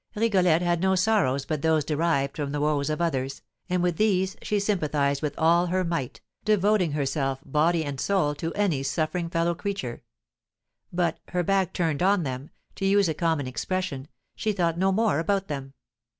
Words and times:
Rigolette 0.15 0.63
had 0.63 0.81
no 0.81 0.95
sorrows 0.95 1.45
but 1.45 1.61
those 1.61 1.85
derived 1.85 2.35
from 2.35 2.51
the 2.51 2.59
woes 2.59 2.89
of 2.89 2.99
others, 3.01 3.43
and 3.69 3.83
with 3.83 3.97
these 3.97 4.35
she 4.41 4.59
sympathised 4.59 5.21
with 5.21 5.37
all 5.37 5.67
her 5.67 5.83
might, 5.83 6.21
devoting 6.43 6.93
herself, 6.93 7.39
body 7.45 7.85
and 7.85 7.99
soul, 8.01 8.33
to 8.33 8.51
any 8.55 8.81
suffering 8.81 9.29
fellow 9.29 9.53
creature; 9.53 10.01
but, 10.91 11.19
her 11.27 11.43
back 11.43 11.71
turned 11.71 12.01
on 12.01 12.23
them, 12.23 12.49
to 12.77 12.85
use 12.87 13.07
a 13.09 13.13
common 13.13 13.45
expression, 13.45 14.07
she 14.35 14.53
thought 14.53 14.75
no 14.75 14.91
more 14.91 15.19
about 15.19 15.49
them. 15.49 15.75